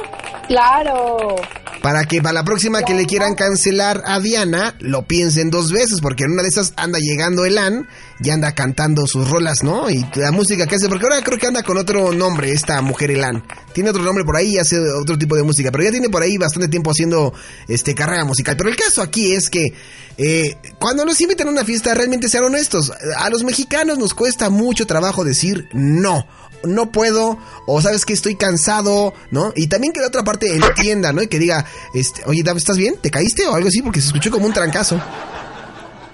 Claro, 0.47 1.35
Para 1.81 2.03
que 2.05 2.21
para 2.21 2.33
la 2.33 2.43
próxima 2.43 2.83
que 2.83 2.93
le 2.93 3.05
quieran 3.05 3.35
cancelar 3.35 4.03
a 4.05 4.19
Diana, 4.19 4.75
lo 4.79 5.03
piensen 5.03 5.49
dos 5.49 5.71
veces, 5.71 5.99
porque 6.01 6.25
en 6.25 6.31
una 6.31 6.41
de 6.41 6.49
esas 6.49 6.73
anda 6.75 6.99
llegando 6.99 7.45
Elan 7.45 7.87
y 8.23 8.29
anda 8.29 8.53
cantando 8.53 9.05
sus 9.05 9.29
rolas, 9.29 9.63
¿no? 9.63 9.89
Y 9.89 10.05
la 10.15 10.31
música 10.31 10.65
que 10.65 10.75
hace, 10.75 10.87
porque 10.87 11.05
ahora 11.05 11.21
creo 11.21 11.37
que 11.37 11.47
anda 11.47 11.61
con 11.61 11.77
otro 11.77 12.13
nombre 12.13 12.51
esta 12.51 12.81
mujer 12.81 13.11
Elan. 13.11 13.43
Tiene 13.73 13.89
otro 13.89 14.01
nombre 14.01 14.23
por 14.23 14.37
ahí 14.37 14.53
y 14.53 14.57
hace 14.57 14.79
otro 14.79 15.17
tipo 15.17 15.35
de 15.35 15.43
música, 15.43 15.71
pero 15.71 15.83
ya 15.83 15.91
tiene 15.91 16.09
por 16.09 16.23
ahí 16.23 16.37
bastante 16.37 16.69
tiempo 16.69 16.91
haciendo 16.91 17.33
este 17.67 17.93
carrera 17.93 18.23
musical. 18.23 18.55
Pero 18.55 18.69
el 18.69 18.77
caso 18.77 19.01
aquí 19.01 19.33
es 19.33 19.49
que 19.49 19.73
eh, 20.17 20.55
cuando 20.79 21.03
nos 21.05 21.19
invitan 21.19 21.47
a 21.47 21.51
una 21.51 21.65
fiesta, 21.65 21.93
realmente 21.93 22.29
sean 22.29 22.45
honestos. 22.45 22.93
A 23.17 23.29
los 23.29 23.43
mexicanos 23.43 23.97
nos 23.97 24.13
cuesta 24.13 24.49
mucho 24.49 24.87
trabajo 24.87 25.23
decir 25.23 25.67
no 25.73 26.25
no 26.63 26.93
puedo, 26.93 27.37
o 27.67 27.81
sabes 27.81 28.05
que 28.05 28.13
estoy 28.13 28.37
cansado, 28.37 29.13
¿no? 29.31 29.51
Y 29.53 29.67
también 29.67 29.91
que 29.91 29.99
la 29.99 30.07
otra 30.07 30.23
parte 30.23 30.55
entienda, 30.55 31.11
¿no? 31.11 31.21
Y 31.21 31.27
que 31.27 31.37
diga, 31.37 31.65
este, 31.93 32.23
oye, 32.25 32.41
¿estás 32.55 32.77
bien? 32.77 32.95
¿Te 33.01 33.11
caíste 33.11 33.45
o 33.45 33.53
algo 33.53 33.67
así? 33.67 33.81
Porque 33.81 33.99
se 33.99 34.07
escuchó 34.07 34.31
como 34.31 34.45
un 34.45 34.53
trancazo. 34.53 34.95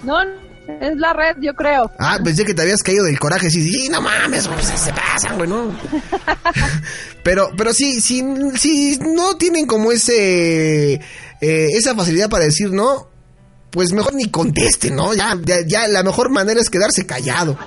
no, 0.01 0.48
es 0.81 0.97
la 0.97 1.13
red, 1.13 1.37
yo 1.41 1.53
creo. 1.53 1.91
Ah, 1.99 2.19
pensé 2.23 2.45
que 2.45 2.53
te 2.53 2.61
habías 2.61 2.83
caído 2.83 3.05
del 3.05 3.19
coraje, 3.19 3.49
sí, 3.49 3.69
sí, 3.69 3.89
no 3.89 4.01
mames, 4.01 4.47
pues, 4.47 4.65
se 4.67 4.93
pasan, 4.93 5.37
güey, 5.37 5.49
¿no? 5.49 5.75
pero, 7.23 7.49
pero 7.57 7.73
sí, 7.73 8.01
sí, 8.01 8.23
sí, 8.55 8.99
no 9.01 9.37
tienen 9.37 9.65
como 9.65 9.91
ese, 9.91 10.93
eh, 10.93 10.99
esa 11.41 11.95
facilidad 11.95 12.29
para 12.29 12.45
decir 12.45 12.71
no, 12.71 13.07
pues 13.71 13.91
mejor 13.93 14.13
ni 14.15 14.29
contesten, 14.29 14.95
¿no? 14.95 15.13
Ya, 15.13 15.37
ya, 15.43 15.61
ya, 15.65 15.87
la 15.87 16.03
mejor 16.03 16.29
manera 16.29 16.59
es 16.59 16.69
quedarse 16.69 17.05
callado. 17.05 17.57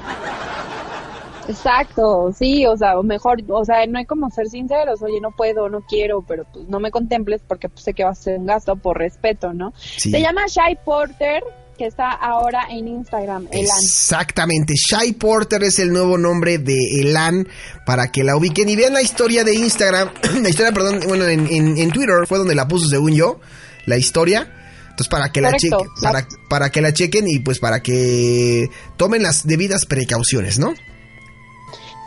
Exacto, 1.48 2.32
sí, 2.32 2.66
o 2.66 2.76
sea, 2.76 2.98
o 2.98 3.02
mejor, 3.02 3.42
o 3.48 3.64
sea, 3.64 3.84
no 3.86 3.98
hay 3.98 4.06
como 4.06 4.30
ser 4.30 4.48
sinceros, 4.48 5.02
oye, 5.02 5.20
no 5.20 5.32
puedo, 5.32 5.68
no 5.68 5.80
quiero, 5.80 6.22
pero 6.22 6.44
pues 6.52 6.68
no 6.68 6.78
me 6.78 6.90
contemples 6.90 7.42
porque 7.46 7.68
pues, 7.68 7.84
sé 7.84 7.94
que 7.94 8.04
va 8.04 8.10
a 8.10 8.14
ser 8.14 8.38
un 8.38 8.46
gasto 8.46 8.76
por 8.76 8.98
respeto, 8.98 9.52
¿no? 9.52 9.72
Sí. 9.76 10.10
Se 10.10 10.20
llama 10.20 10.42
Shy 10.46 10.78
Porter, 10.84 11.42
que 11.82 11.88
está 11.88 12.12
ahora 12.12 12.66
en 12.70 12.86
Instagram, 12.86 13.48
Elan. 13.50 13.76
Exactamente, 13.82 14.74
Shy 14.74 15.14
Porter 15.14 15.64
es 15.64 15.80
el 15.80 15.92
nuevo 15.92 16.16
nombre 16.16 16.58
de 16.58 16.76
Elan 17.00 17.48
para 17.84 18.12
que 18.12 18.22
la 18.22 18.36
ubiquen 18.36 18.68
y 18.68 18.76
vean 18.76 18.92
la 18.92 19.02
historia 19.02 19.42
de 19.42 19.52
Instagram, 19.54 20.10
la 20.42 20.48
historia, 20.48 20.70
perdón, 20.70 21.00
bueno, 21.08 21.26
en, 21.26 21.48
en- 21.48 21.76
en 21.76 21.90
Twitter 21.90 22.14
fue 22.28 22.38
donde 22.38 22.54
la 22.54 22.68
puso 22.68 22.86
según 22.88 23.14
yo, 23.14 23.40
la 23.86 23.96
historia. 23.96 24.48
Entonces, 24.90 25.08
para 25.08 25.32
que 25.32 25.40
la 25.40 25.48
chequen, 25.58 25.88
para, 26.02 26.28
para 26.48 26.70
que 26.70 26.80
la 26.82 26.92
chequen 26.92 27.24
y 27.26 27.40
pues 27.40 27.58
para 27.58 27.80
que 27.82 28.68
tomen 28.96 29.22
las 29.24 29.44
debidas 29.44 29.84
precauciones, 29.86 30.60
¿no? 30.60 30.74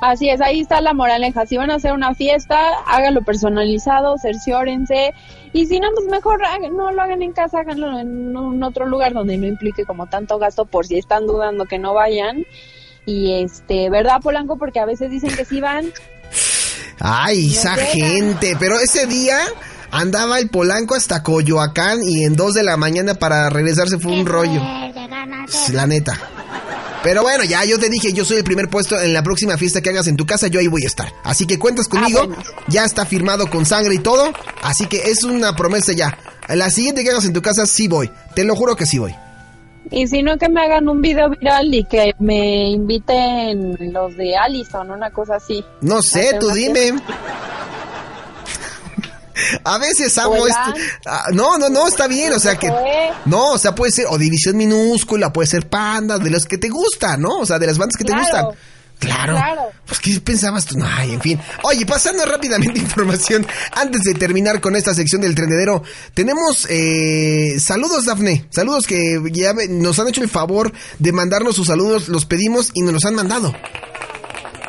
Así 0.02 0.30
es, 0.30 0.42
ahí 0.42 0.60
está 0.62 0.82
la 0.82 0.94
moraleja. 0.94 1.46
Si 1.46 1.58
van 1.58 1.72
a 1.72 1.76
hacer 1.76 1.94
una 1.94 2.14
fiesta, 2.14 2.58
háganlo 2.86 3.22
personalizado, 3.24 4.18
cerciórense. 4.18 5.14
Y 5.54 5.66
si 5.68 5.80
no, 5.80 5.88
pues 5.96 6.08
mejor 6.08 6.44
hagan- 6.46 6.76
no 6.76 6.92
lo 6.92 7.02
hagan 7.02 7.22
en 7.24 7.32
casa, 7.32 7.60
háganlo 7.62 7.98
en 8.00 8.36
un 8.36 8.62
otro 8.62 8.86
lugar 8.86 9.14
donde 9.14 9.38
no 9.38 9.48
implique 9.48 9.86
como 9.86 10.08
tanto 10.08 10.38
gasto 10.38 10.66
por 10.66 10.86
si 10.86 10.98
están 10.98 11.26
dudando 11.26 11.66
que 11.66 11.80
no 11.80 11.94
vayan. 11.94 12.46
Y 13.06 13.42
este, 13.42 13.90
¿verdad, 13.90 14.20
Polanco? 14.22 14.58
Porque 14.58 14.80
a 14.80 14.86
veces 14.86 15.10
dicen 15.10 15.36
que 15.36 15.46
sí 15.46 15.62
van. 15.62 15.86
Ay, 17.00 17.48
No 17.48 17.54
esa 17.54 17.76
gente. 17.76 18.58
Pero 18.60 18.80
ese 18.80 19.06
día 19.08 19.38
andaba 19.92 20.40
el 20.40 20.50
Polanco 20.50 20.96
hasta 20.96 21.24
Coyoacán 21.24 22.00
y 22.04 22.26
en 22.26 22.36
dos 22.36 22.54
de 22.54 22.64
la 22.64 22.78
mañana 22.78 23.14
para 23.16 23.50
regresarse 23.50 23.98
fue 23.98 24.12
un 24.12 24.26
rollo. 24.26 24.62
La 25.72 25.88
neta. 25.88 26.20
Pero 27.06 27.22
bueno, 27.22 27.44
ya 27.44 27.64
yo 27.66 27.78
te 27.78 27.88
dije, 27.88 28.14
yo 28.14 28.26
soy 28.26 28.38
el 28.38 28.44
primer 28.44 28.68
puesto 28.68 29.00
en 29.00 29.14
la 29.14 29.22
próxima 29.22 29.58
fiesta 29.58 29.80
que 29.80 29.92
hagas 29.92 30.08
en 30.08 30.18
tu 30.18 30.26
casa, 30.26 30.48
yo 30.48 30.60
ahí 30.60 30.66
voy 30.66 30.84
a 30.86 30.88
estar. 30.88 31.14
Así 31.24 31.46
que 31.46 31.60
cuentas 31.60 31.88
conmigo, 31.88 32.22
Ah, 32.24 32.26
bueno. 32.26 32.44
ya 32.68 32.84
está 32.84 33.06
firmado 33.06 33.48
con 33.48 33.64
sangre 33.64 33.94
y 33.94 34.00
todo, 34.00 34.34
así 34.64 34.88
que 34.88 35.12
es 35.12 35.24
una 35.24 35.56
promesa 35.56 35.94
ya. 35.94 36.18
La 36.50 36.72
siguiente 36.72 37.04
que 37.04 37.12
hagas 37.12 37.26
en 37.26 37.34
tu 37.34 37.44
casa 37.44 37.68
sí 37.68 37.88
voy, 37.88 38.10
te 38.34 38.44
lo 38.44 38.56
juro 38.56 38.76
que 38.76 38.88
sí 38.88 38.98
voy. 38.98 39.14
Y 39.92 40.08
si 40.08 40.24
no, 40.24 40.36
que 40.40 40.50
me 40.50 40.62
hagan 40.64 40.90
un 40.90 41.00
video 41.00 41.30
viral 41.30 41.72
y 41.72 41.84
que 41.84 42.16
me 42.18 42.72
inviten 42.72 43.78
los 43.94 44.18
de 44.18 44.36
Allison, 44.36 44.90
una 44.90 45.12
cosa 45.12 45.36
así. 45.36 45.64
No 45.82 46.02
sé, 46.02 46.32
tú 46.40 46.50
dime. 46.50 46.94
A 49.64 49.78
veces 49.78 50.18
hago 50.18 50.48
esto. 50.48 50.74
Ah, 51.06 51.26
no, 51.34 51.58
no, 51.58 51.70
no, 51.70 51.88
está 51.88 52.08
bien, 52.08 52.34
o 52.34 52.40
sea 52.40 52.58
que. 52.58 52.68
Fue. 52.68 53.12
No, 53.26 53.54
o 53.54 53.58
sea, 53.58 53.76
puede 53.76 53.92
ser 53.92 54.06
o 54.10 54.18
división 54.18 54.58
minúscula, 54.58 55.32
puede 55.34 55.48
ser 55.48 55.68
panda, 55.68 56.18
de 56.18 56.30
los 56.30 56.46
que 56.46 56.58
te 56.58 56.70
gustan, 56.70 57.22
¿no? 57.22 57.40
O 57.40 57.46
sea, 57.46 57.60
de 57.60 57.68
las 57.68 57.78
bandas 57.78 57.98
que 57.98 58.04
te 58.04 58.14
gustan. 58.14 58.46
Claro. 59.00 59.34
Claro. 59.34 59.72
Pues, 59.86 60.00
¿qué 60.00 60.20
pensabas 60.20 60.66
tú? 60.66 60.78
No, 60.78 60.86
ay, 60.88 61.14
en 61.14 61.22
fin. 61.22 61.40
Oye, 61.64 61.86
pasando 61.86 62.26
rápidamente 62.26 62.80
información, 62.80 63.46
antes 63.74 64.02
de 64.02 64.14
terminar 64.14 64.62
con 64.62 64.76
esta 64.76 64.94
sección 64.94 65.22
del 65.22 65.36
trendedero, 65.36 65.84
tenemos 66.14 66.66
eh, 66.70 67.58
saludos, 67.60 68.06
Dafne. 68.06 68.48
Saludos 68.50 68.88
que 68.88 69.22
ya 69.32 69.54
nos 69.70 70.00
han 70.00 70.08
hecho 70.08 70.22
el 70.22 70.30
favor 70.30 70.72
de 71.00 71.12
mandarnos 71.12 71.56
sus 71.56 71.68
saludos, 71.68 72.08
los 72.08 72.26
pedimos 72.26 72.72
y 72.74 72.82
nos 72.82 72.94
los 72.94 73.06
han 73.06 73.16
mandado. 73.16 73.54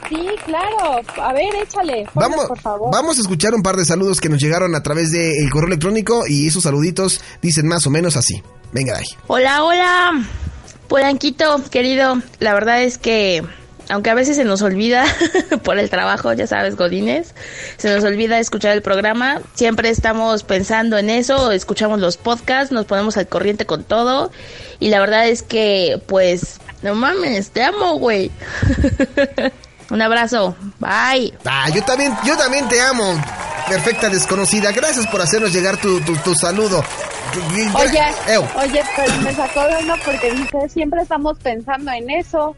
Sí, 0.09 0.27
claro. 0.45 1.01
A 1.21 1.33
ver, 1.33 1.55
échale. 1.63 2.07
Vamos, 2.15 2.47
por 2.47 2.61
favor. 2.61 2.91
vamos 2.93 3.19
a 3.19 3.21
escuchar 3.21 3.55
un 3.55 3.63
par 3.63 3.77
de 3.77 3.85
saludos 3.85 4.21
que 4.21 4.29
nos 4.29 4.41
llegaron 4.41 4.75
a 4.75 4.83
través 4.83 5.11
del 5.11 5.51
correo 5.51 5.69
electrónico 5.69 6.27
y 6.29 6.47
esos 6.47 6.63
saluditos 6.63 7.21
dicen 7.43 7.67
más 7.67 7.87
o 7.87 7.91
menos 7.91 8.17
así. 8.17 8.43
Venga, 8.73 8.95
de 8.95 9.01
ahí. 9.01 9.07
Hola, 9.27 9.65
hola, 9.65 10.13
Polanquito, 10.89 11.63
querido. 11.71 12.21
La 12.39 12.55
verdad 12.55 12.83
es 12.83 12.99
que, 12.99 13.43
aunque 13.89 14.11
a 14.11 14.15
veces 14.15 14.37
se 14.37 14.45
nos 14.45 14.63
olvida 14.63 15.05
por 15.65 15.79
el 15.79 15.91
trabajo, 15.91 16.33
ya 16.33 16.47
sabes, 16.47 16.77
Godines, 16.77 17.35
se 17.77 17.93
nos 17.93 18.05
olvida 18.05 18.39
escuchar 18.39 18.73
el 18.73 18.83
programa. 18.83 19.41
Siempre 19.55 19.91
estamos 19.91 20.45
pensando 20.45 20.99
en 20.99 21.11
eso, 21.11 21.51
escuchamos 21.53 22.01
los 22.01 22.17
podcasts, 22.17 22.73
nos 22.73 22.87
ponemos 22.87 23.17
al 23.17 23.27
corriente 23.27 23.67
con 23.67 23.83
todo. 23.83 24.31
Y 24.79 24.91
la 24.91 25.01
verdad 25.01 25.29
es 25.29 25.43
que, 25.43 26.01
pues, 26.07 26.61
no 26.83 26.95
mames, 26.95 27.51
te 27.51 27.63
amo, 27.63 27.99
güey. 27.99 28.31
Un 29.91 30.03
abrazo, 30.03 30.57
bye. 30.81 31.33
Ah, 31.45 31.69
yo 31.73 31.83
también, 31.85 32.17
yo 32.25 32.37
también 32.37 32.69
te 32.69 32.81
amo, 32.81 33.05
perfecta 33.69 34.09
desconocida. 34.09 34.73
Gracias 34.73 35.07
por 35.07 35.21
hacernos 35.23 35.53
llegar 35.53 35.77
tu, 35.77 36.01
tu, 36.01 36.17
tu 36.17 36.35
saludo. 36.35 36.85
Oye, 37.75 38.03
Ew. 38.35 38.45
oye, 38.57 38.83
pues 38.95 39.17
me 39.21 39.35
sacó 39.35 39.63
de 39.65 39.77
uno 39.83 39.95
porque 40.05 40.31
dice, 40.33 40.69
siempre 40.69 41.03
estamos 41.03 41.39
pensando 41.39 41.91
en 41.93 42.09
eso. 42.11 42.57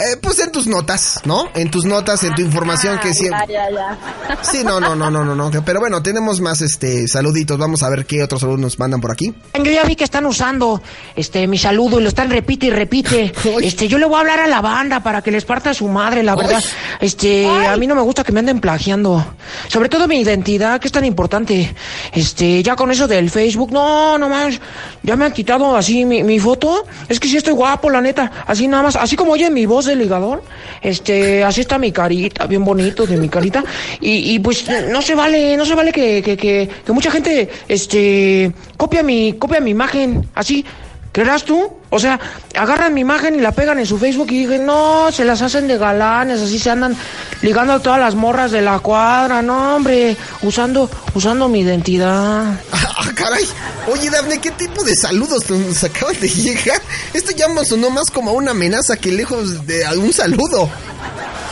Eh, 0.00 0.16
pues 0.22 0.38
en 0.38 0.50
tus 0.50 0.66
notas, 0.66 1.20
¿no? 1.26 1.50
En 1.54 1.70
tus 1.70 1.84
notas, 1.84 2.24
en 2.24 2.34
tu 2.34 2.40
información 2.40 2.96
Ah, 2.98 3.00
que 3.02 3.12
siempre... 3.12 3.38
Ya, 3.48 3.68
ya, 3.70 3.98
ya. 4.30 4.38
Sí, 4.42 4.64
no, 4.64 4.80
no, 4.80 4.96
no, 4.96 5.10
no, 5.10 5.24
no, 5.24 5.34
no. 5.34 5.50
Pero 5.62 5.78
bueno, 5.78 6.02
tenemos 6.02 6.40
más 6.40 6.62
este 6.62 7.06
saluditos. 7.06 7.58
Vamos 7.58 7.82
a 7.82 7.90
ver 7.90 8.06
qué 8.06 8.22
otros 8.22 8.40
saludos 8.40 8.60
nos 8.60 8.78
mandan 8.78 9.02
por 9.02 9.10
aquí. 9.10 9.34
Yo 9.54 9.70
ya 9.70 9.84
vi 9.84 9.96
que 9.96 10.04
están 10.04 10.24
usando 10.24 10.80
este 11.16 11.46
mi 11.46 11.58
saludo 11.58 12.00
y 12.00 12.02
lo 12.02 12.08
están 12.08 12.30
repite 12.30 12.66
y 12.66 12.70
repite. 12.70 13.32
Este, 13.60 13.88
yo 13.88 13.98
le 13.98 14.06
voy 14.06 14.16
a 14.16 14.20
hablar 14.20 14.40
a 14.40 14.46
la 14.46 14.62
banda 14.62 15.02
para 15.02 15.20
que 15.20 15.30
les 15.30 15.44
parta 15.44 15.74
su 15.74 15.86
madre, 15.86 16.22
la 16.22 16.34
verdad. 16.34 16.62
Este, 17.00 17.46
a 17.46 17.76
mí 17.76 17.86
no 17.86 17.94
me 17.94 18.00
gusta 18.00 18.24
que 18.24 18.32
me 18.32 18.40
anden 18.40 18.58
plagiando. 18.60 19.34
Sobre 19.68 19.88
todo 19.90 20.08
mi 20.08 20.20
identidad, 20.20 20.80
que 20.80 20.88
es 20.88 20.92
tan 20.92 21.04
importante. 21.04 21.74
Este, 22.12 22.62
ya 22.62 22.74
con 22.74 22.90
eso 22.90 23.06
del 23.06 23.28
Facebook, 23.28 23.70
no, 23.70 24.16
no 24.16 24.28
más. 24.30 24.58
Ya 25.02 25.16
me 25.16 25.26
han 25.26 25.32
quitado 25.32 25.76
así 25.76 26.06
mi, 26.06 26.22
mi 26.22 26.38
foto. 26.38 26.86
Es 27.08 27.20
que 27.20 27.28
sí 27.28 27.36
estoy 27.36 27.52
guapo, 27.52 27.90
la 27.90 28.00
neta. 28.00 28.30
Así 28.46 28.66
nada 28.66 28.84
más, 28.84 28.96
así 28.96 29.14
como 29.16 29.32
oye 29.32 29.50
mi 29.50 29.66
voz 29.66 29.89
de 29.90 29.96
ligador. 29.96 30.42
Este, 30.82 31.44
así 31.44 31.60
está 31.60 31.78
mi 31.78 31.92
carita, 31.92 32.46
bien 32.46 32.64
bonito 32.64 33.06
de 33.06 33.16
mi 33.16 33.28
carita. 33.28 33.62
Y, 34.00 34.34
y 34.34 34.38
pues 34.38 34.66
no 34.90 35.02
se 35.02 35.14
vale, 35.14 35.56
no 35.56 35.64
se 35.64 35.74
vale 35.74 35.92
que, 35.92 36.22
que, 36.22 36.36
que, 36.36 36.68
que 36.84 36.92
mucha 36.92 37.10
gente, 37.10 37.48
este, 37.68 38.52
copia 38.76 39.02
mi, 39.02 39.34
copia 39.34 39.60
mi 39.60 39.70
imagen, 39.70 40.28
así. 40.34 40.64
¿Creerás 41.12 41.44
tú? 41.44 41.72
O 41.90 41.98
sea, 41.98 42.20
agarran 42.56 42.94
mi 42.94 43.00
imagen 43.00 43.34
y 43.34 43.40
la 43.40 43.50
pegan 43.50 43.80
en 43.80 43.86
su 43.86 43.98
Facebook 43.98 44.30
y 44.30 44.46
dicen, 44.46 44.64
no, 44.64 45.10
se 45.10 45.24
las 45.24 45.42
hacen 45.42 45.66
de 45.66 45.76
galanes, 45.76 46.40
así 46.40 46.58
se 46.58 46.70
andan 46.70 46.96
ligando 47.42 47.72
a 47.72 47.80
todas 47.80 47.98
las 47.98 48.14
morras 48.14 48.52
de 48.52 48.62
la 48.62 48.78
cuadra, 48.78 49.42
no, 49.42 49.76
hombre, 49.76 50.16
usando, 50.42 50.88
usando 51.14 51.48
mi 51.48 51.60
identidad. 51.60 52.60
Ah, 53.02 53.12
caray. 53.14 53.46
Oye, 53.90 54.10
Dafne, 54.10 54.38
¿qué 54.42 54.50
tipo 54.50 54.84
de 54.84 54.94
saludos 54.94 55.48
nos 55.48 55.82
acaban 55.82 56.20
de 56.20 56.28
llegar? 56.28 56.82
Esto 57.14 57.30
ya 57.32 57.48
me 57.48 57.64
sonó 57.64 57.88
más 57.88 58.10
como 58.10 58.32
una 58.32 58.50
amenaza 58.50 58.94
que 58.94 59.10
lejos 59.10 59.66
de 59.66 59.86
un 59.96 60.12
saludo. 60.12 60.68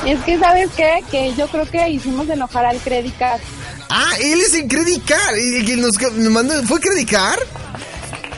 Es 0.04 0.20
que, 0.24 0.38
¿sabes 0.38 0.68
qué? 0.76 1.02
Que 1.10 1.34
yo 1.34 1.48
creo 1.48 1.64
que 1.70 1.88
hicimos 1.88 2.28
enojar 2.28 2.66
al 2.66 2.78
Credit 2.78 3.16
Card. 3.16 3.40
Ah, 3.88 4.10
él 4.20 4.40
es 4.40 4.54
el 4.54 4.68
Credit 4.68 5.02
Card. 5.06 5.36
El 5.36 5.64
que 5.64 5.76
nos, 5.76 5.94
mandó, 6.30 6.54
¿Fue 6.64 6.80
Credit 6.80 7.10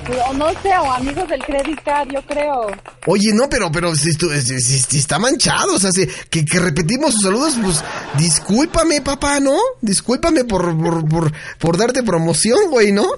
Card? 0.02 0.18
O 0.30 0.32
no 0.34 0.48
sé, 0.62 0.70
o 0.78 0.90
amigos 0.92 1.28
del 1.28 1.42
Credit 1.42 1.80
Card, 1.82 2.10
yo 2.12 2.22
creo. 2.22 2.66
Oye, 3.06 3.32
no, 3.32 3.48
pero, 3.48 3.70
pero 3.72 3.94
si, 3.94 4.10
estu- 4.10 4.34
si- 4.40 4.60
si- 4.60 4.78
si 4.78 4.98
está 4.98 5.18
manchado, 5.18 5.74
o 5.74 5.78
sea, 5.78 5.90
que, 6.30 6.44
que 6.44 6.58
repetimos 6.58 7.12
sus 7.14 7.22
saludos, 7.22 7.54
pues 7.62 7.82
discúlpame, 8.16 9.00
papá, 9.00 9.40
¿no? 9.40 9.56
Discúlpame 9.80 10.44
por, 10.44 10.76
por, 10.78 11.08
por, 11.08 11.32
por 11.58 11.76
darte 11.76 12.02
promoción, 12.02 12.58
güey, 12.70 12.92
¿no? 12.92 13.04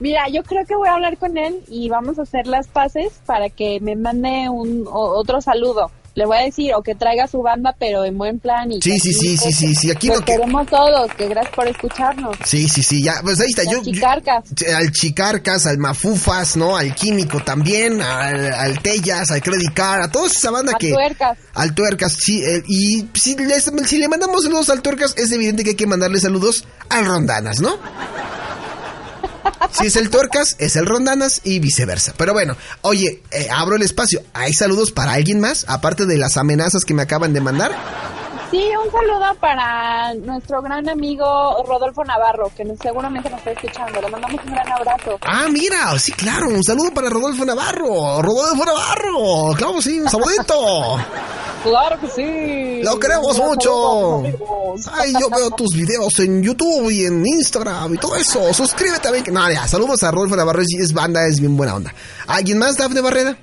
Mira, 0.00 0.28
yo 0.28 0.42
creo 0.42 0.64
que 0.66 0.76
voy 0.76 0.88
a 0.88 0.94
hablar 0.94 1.16
con 1.18 1.36
él 1.36 1.60
y 1.68 1.88
vamos 1.88 2.18
a 2.18 2.22
hacer 2.22 2.46
las 2.46 2.68
paces 2.68 3.12
para 3.26 3.48
que 3.50 3.80
me 3.80 3.96
mande 3.96 4.48
un 4.48 4.86
o- 4.86 5.18
otro 5.18 5.40
saludo. 5.40 5.90
Le 6.14 6.26
voy 6.26 6.36
a 6.36 6.40
decir, 6.42 6.74
o 6.74 6.82
que 6.82 6.94
traiga 6.94 7.26
su 7.26 7.40
banda, 7.40 7.74
pero 7.78 8.04
en 8.04 8.18
buen 8.18 8.38
plan. 8.38 8.70
Y 8.70 8.82
Sí, 8.82 8.98
sí, 9.00 9.14
sí, 9.14 9.36
sí, 9.38 9.50
sí, 9.52 9.74
sí, 9.74 9.90
aquí 9.90 10.08
lo 10.08 10.18
que- 10.20 10.32
queremos 10.32 10.66
todos, 10.66 11.10
que 11.14 11.26
gracias 11.28 11.54
por 11.54 11.66
escucharnos. 11.66 12.36
Sí, 12.44 12.68
sí, 12.68 12.82
sí, 12.82 13.02
ya, 13.02 13.14
pues 13.22 13.40
ahí 13.40 13.46
está. 13.48 13.64
Yo, 13.64 13.82
yo- 13.82 13.92
chicarcas. 13.92 14.44
al 14.76 14.92
Chicarcas, 14.92 15.64
al 15.66 15.78
Mafufas, 15.78 16.56
¿no? 16.56 16.76
Al 16.76 16.94
Químico 16.94 17.40
también, 17.40 18.02
al, 18.02 18.52
al 18.52 18.78
Tellas, 18.80 19.30
al 19.30 19.42
Credit 19.42 19.72
Card, 19.72 20.02
a 20.02 20.10
toda 20.10 20.26
esa 20.26 20.50
banda 20.50 20.74
que... 20.78 20.90
tuercas. 20.92 21.38
Al 21.54 21.74
Tuercas, 21.74 22.12
sí, 22.18 22.42
eh, 22.44 22.62
y 22.68 23.06
si, 23.14 23.34
les- 23.36 23.70
si 23.86 23.98
le 23.98 24.08
mandamos 24.08 24.42
saludos 24.42 24.68
al 24.70 24.82
Tuercas, 24.82 25.14
es 25.16 25.32
evidente 25.32 25.64
que 25.64 25.70
hay 25.70 25.76
que 25.76 25.86
mandarle 25.86 26.18
saludos 26.20 26.64
al 26.90 27.06
Rondanas, 27.06 27.60
¿no? 27.60 27.76
Si 29.70 29.86
es 29.86 29.96
el 29.96 30.10
Tuercas, 30.10 30.56
es 30.58 30.76
el 30.76 30.86
Rondanas 30.86 31.40
y 31.44 31.58
viceversa. 31.58 32.12
Pero 32.16 32.32
bueno, 32.32 32.56
oye, 32.82 33.22
eh, 33.30 33.48
abro 33.50 33.76
el 33.76 33.82
espacio. 33.82 34.20
¿Hay 34.34 34.52
saludos 34.52 34.92
para 34.92 35.12
alguien 35.14 35.40
más? 35.40 35.64
Aparte 35.68 36.06
de 36.06 36.18
las 36.18 36.36
amenazas 36.36 36.84
que 36.84 36.94
me 36.94 37.02
acaban 37.02 37.32
de 37.32 37.40
mandar. 37.40 37.72
Sí, 38.50 38.62
un 38.84 38.92
saludo 38.92 39.34
para 39.40 40.12
nuestro 40.12 40.60
gran 40.60 40.86
amigo 40.86 41.24
Rodolfo 41.66 42.04
Navarro, 42.04 42.52
que 42.54 42.64
seguramente 42.82 43.30
nos 43.30 43.38
está 43.38 43.52
escuchando. 43.52 43.98
Le 43.98 44.10
mandamos 44.10 44.44
un 44.44 44.52
gran 44.52 44.70
abrazo. 44.70 45.18
Ah, 45.22 45.46
mira, 45.50 45.98
sí, 45.98 46.12
claro, 46.12 46.48
un 46.48 46.62
saludo 46.62 46.92
para 46.92 47.08
Rodolfo 47.08 47.46
Navarro. 47.46 48.20
Rodolfo 48.20 48.64
Navarro, 48.66 49.54
claro, 49.56 49.80
sí, 49.80 50.00
un 50.00 50.10
saludito. 50.10 50.98
Claro 51.62 52.00
que 52.00 52.08
sí. 52.08 52.82
Lo 52.82 52.98
queremos 52.98 53.38
mucho. 53.38 54.24
a. 54.24 55.00
Ay, 55.00 55.12
yo 55.18 55.30
veo 55.30 55.50
tus 55.50 55.74
videos 55.74 56.18
en 56.18 56.42
YouTube 56.42 56.90
y 56.90 57.04
en 57.04 57.24
Instagram 57.24 57.94
y 57.94 57.98
todo 57.98 58.16
eso. 58.16 58.52
Suscríbete 58.52 59.00
también. 59.00 59.24
No, 59.32 59.50
ya, 59.50 59.66
saludos 59.68 60.02
a 60.02 60.10
Rodolfo 60.10 60.36
Navarro, 60.36 60.62
es 60.62 60.92
banda, 60.92 61.26
es 61.26 61.40
bien 61.40 61.56
buena 61.56 61.76
onda. 61.76 61.94
¿Alguien 62.26 62.58
más, 62.58 62.76
Dafne 62.76 63.00
Barrera? 63.00 63.36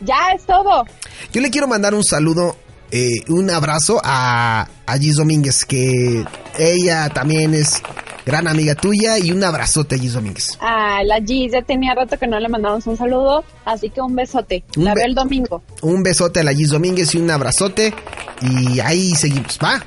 Ya 0.00 0.32
es 0.34 0.44
todo. 0.44 0.84
Yo 1.32 1.40
le 1.40 1.50
quiero 1.50 1.66
mandar 1.66 1.94
un 1.94 2.04
saludo, 2.04 2.56
eh, 2.90 3.22
un 3.28 3.50
abrazo 3.50 4.00
a, 4.04 4.68
a 4.86 4.98
Gis 4.98 5.16
Domínguez, 5.16 5.64
que 5.64 6.24
ella 6.58 7.08
también 7.08 7.54
es 7.54 7.82
gran 8.26 8.48
amiga 8.48 8.74
tuya 8.74 9.18
y 9.18 9.30
un 9.30 9.42
abrazote 9.44 9.94
a 9.94 9.98
Gis 9.98 10.12
Domínguez. 10.14 10.58
A 10.60 11.02
la 11.04 11.18
G, 11.20 11.50
ya 11.50 11.62
tenía 11.62 11.94
rato 11.94 12.18
que 12.18 12.26
no 12.26 12.38
le 12.40 12.48
mandamos 12.48 12.86
un 12.88 12.96
saludo, 12.96 13.44
así 13.64 13.88
que 13.88 14.00
un 14.02 14.14
besote. 14.16 14.64
Un 14.76 14.84
la 14.84 14.94
be- 14.94 15.04
el 15.04 15.14
domingo. 15.14 15.62
Un 15.80 16.02
besote 16.02 16.40
a 16.40 16.42
la 16.42 16.52
Gis 16.52 16.70
Domínguez 16.70 17.14
y 17.14 17.18
un 17.18 17.30
abrazote 17.30 17.94
y 18.42 18.80
ahí 18.80 19.12
seguimos, 19.14 19.58
¿va? 19.62 19.80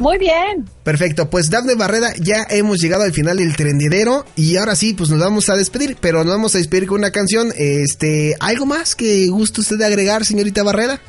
Muy 0.00 0.18
bien. 0.18 0.68
Perfecto, 0.82 1.30
pues 1.30 1.48
Dafne 1.50 1.76
Barreda, 1.76 2.12
ya 2.18 2.44
hemos 2.50 2.78
llegado 2.80 3.04
al 3.04 3.12
final 3.12 3.36
del 3.38 3.56
trendidero 3.56 4.24
y 4.36 4.56
ahora 4.56 4.74
sí, 4.76 4.92
pues 4.92 5.08
nos 5.08 5.20
vamos 5.20 5.48
a 5.48 5.54
despedir, 5.56 5.96
pero 6.00 6.24
nos 6.24 6.34
vamos 6.34 6.54
a 6.54 6.58
despedir 6.58 6.86
con 6.88 6.98
una 6.98 7.12
canción. 7.12 7.52
Este, 7.56 8.34
¿algo 8.40 8.66
más 8.66 8.94
que 8.96 9.28
guste 9.28 9.60
usted 9.60 9.78
de 9.78 9.86
agregar, 9.86 10.24
señorita 10.24 10.62
Barreda? 10.64 11.00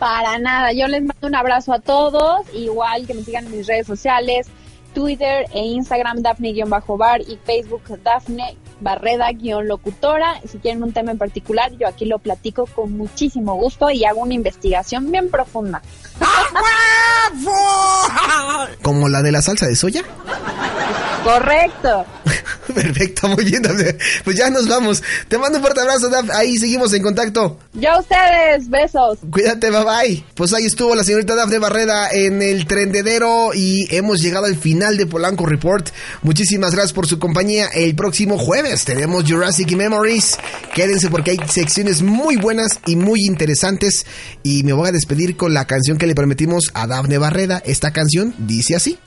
Para 0.00 0.38
nada, 0.40 0.72
yo 0.72 0.86
les 0.88 1.02
mando 1.02 1.26
un 1.28 1.36
abrazo 1.36 1.72
a 1.72 1.78
todos, 1.78 2.40
igual 2.52 3.06
que 3.06 3.14
me 3.14 3.22
sigan 3.22 3.46
en 3.46 3.56
mis 3.58 3.66
redes 3.66 3.86
sociales, 3.86 4.48
Twitter 4.94 5.46
e 5.52 5.60
Instagram 5.66 6.22
Dafne-bar 6.22 7.20
y 7.20 7.38
Facebook 7.44 7.82
Dafne 8.02 8.56
Barreda-locutora. 8.80 10.40
Si 10.46 10.58
quieren 10.58 10.82
un 10.82 10.92
tema 10.92 11.10
en 11.10 11.18
particular, 11.18 11.72
yo 11.76 11.88
aquí 11.88 12.04
lo 12.04 12.18
platico 12.18 12.66
con 12.66 12.96
muchísimo 12.96 13.54
gusto 13.56 13.90
y 13.90 14.04
hago 14.04 14.20
una 14.20 14.34
investigación 14.34 15.10
bien 15.10 15.30
profunda. 15.30 15.82
¿Como 18.82 19.08
la 19.08 19.22
de 19.22 19.32
la 19.32 19.42
salsa 19.42 19.66
de 19.66 19.76
soya? 19.76 20.02
Correcto. 21.24 22.04
Perfecto, 22.74 23.28
muy 23.28 23.44
bien, 23.44 23.62
Pues 24.24 24.36
ya 24.36 24.50
nos 24.50 24.68
vamos. 24.68 25.02
Te 25.28 25.38
mando 25.38 25.58
un 25.58 25.64
fuerte 25.64 25.80
abrazo, 25.80 26.08
Daf. 26.08 26.30
Ahí 26.30 26.56
seguimos 26.58 26.92
en 26.92 27.02
contacto. 27.02 27.58
Yo 27.72 27.90
a 27.92 28.00
ustedes, 28.00 28.68
besos. 28.68 29.18
Cuídate, 29.30 29.70
bye 29.70 29.84
bye. 29.84 30.24
Pues 30.34 30.52
ahí 30.52 30.64
estuvo 30.64 30.94
la 30.94 31.04
señorita 31.04 31.34
Dafne 31.34 31.58
Barreda 31.58 32.10
en 32.10 32.42
el 32.42 32.66
trendedero 32.66 33.52
y 33.54 33.86
hemos 33.94 34.20
llegado 34.20 34.46
al 34.46 34.56
final 34.56 34.96
de 34.96 35.06
Polanco 35.06 35.46
Report. 35.46 35.88
Muchísimas 36.22 36.72
gracias 36.72 36.92
por 36.92 37.06
su 37.06 37.18
compañía. 37.18 37.68
El 37.68 37.94
próximo 37.94 38.38
jueves 38.38 38.84
tenemos 38.84 39.24
Jurassic 39.28 39.72
Memories. 39.72 40.38
Quédense 40.74 41.10
porque 41.10 41.32
hay 41.32 41.38
secciones 41.48 42.02
muy 42.02 42.36
buenas 42.36 42.80
y 42.86 42.96
muy 42.96 43.20
interesantes. 43.26 44.06
Y 44.42 44.62
me 44.62 44.72
voy 44.72 44.88
a 44.88 44.92
despedir 44.92 45.36
con 45.36 45.54
la 45.54 45.66
canción 45.66 45.98
que 45.98 46.06
le 46.06 46.13
prometimos 46.14 46.64
a 46.74 46.86
Dafne 46.86 47.18
Barreda. 47.18 47.62
Esta 47.64 47.92
canción 47.92 48.34
dice 48.38 48.76
así. 48.76 48.98